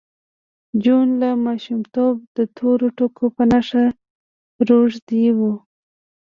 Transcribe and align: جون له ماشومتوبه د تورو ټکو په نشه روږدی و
جون 0.83 1.07
له 1.21 1.29
ماشومتوبه 1.45 2.23
د 2.37 2.39
تورو 2.57 2.87
ټکو 2.97 3.25
په 3.35 3.43
نشه 3.51 3.83
روږدی 4.67 5.25
و 5.37 5.39